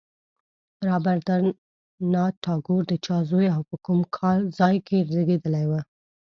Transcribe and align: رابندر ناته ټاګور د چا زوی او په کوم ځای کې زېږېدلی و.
رابندر 0.87 1.41
ناته 2.13 2.35
ټاګور 2.43 2.81
د 2.87 2.93
چا 3.05 3.17
زوی 3.29 3.47
او 3.55 3.61
په 3.69 3.75
کوم 3.85 3.99
ځای 4.59 4.75
کې 4.87 4.97
زېږېدلی 5.11 5.65
و. 5.67 5.71